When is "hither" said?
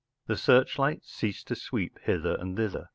2.05-2.35